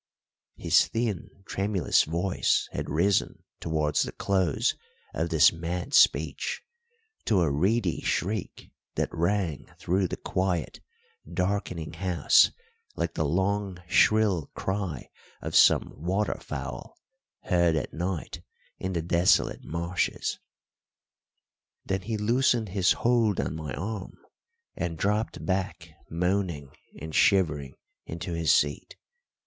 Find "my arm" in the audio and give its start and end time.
23.55-24.17